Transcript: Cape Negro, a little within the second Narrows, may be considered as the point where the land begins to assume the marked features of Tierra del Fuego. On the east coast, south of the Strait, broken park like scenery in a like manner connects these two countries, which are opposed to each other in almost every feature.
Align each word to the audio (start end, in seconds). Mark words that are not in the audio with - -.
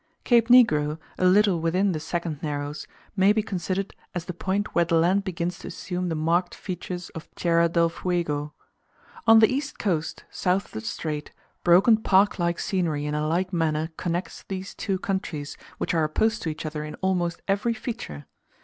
Cape 0.23 0.47
Negro, 0.47 0.97
a 1.19 1.25
little 1.27 1.59
within 1.59 1.91
the 1.91 1.99
second 1.99 2.41
Narrows, 2.41 2.87
may 3.15 3.31
be 3.33 3.43
considered 3.43 3.93
as 4.15 4.25
the 4.25 4.33
point 4.33 4.73
where 4.73 4.83
the 4.85 4.95
land 4.95 5.23
begins 5.23 5.59
to 5.59 5.67
assume 5.67 6.09
the 6.09 6.15
marked 6.15 6.55
features 6.55 7.09
of 7.09 7.29
Tierra 7.35 7.69
del 7.69 7.87
Fuego. 7.87 8.51
On 9.27 9.37
the 9.37 9.51
east 9.53 9.77
coast, 9.77 10.23
south 10.31 10.65
of 10.65 10.71
the 10.71 10.81
Strait, 10.81 11.31
broken 11.63 11.97
park 11.97 12.39
like 12.39 12.57
scenery 12.57 13.05
in 13.05 13.13
a 13.13 13.27
like 13.27 13.53
manner 13.53 13.91
connects 13.95 14.41
these 14.47 14.73
two 14.73 14.97
countries, 14.97 15.55
which 15.77 15.93
are 15.93 16.03
opposed 16.03 16.41
to 16.41 16.49
each 16.49 16.65
other 16.65 16.83
in 16.83 16.95
almost 16.95 17.43
every 17.47 17.75
feature. 17.75 18.25